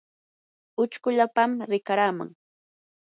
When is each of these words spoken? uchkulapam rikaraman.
uchkulapam 0.83 1.51
rikaraman. 1.71 2.29